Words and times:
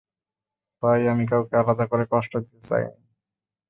তাই 0.83 1.01
আমি 1.07 1.23
কাউকে 1.27 1.53
আলাদা 1.57 1.85
করে 1.91 2.03
কষ্ট 2.13 2.33
দিতে 2.43 2.61
চাইনি। 2.69 3.01